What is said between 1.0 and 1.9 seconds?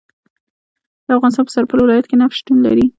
د افغانستان په سرپل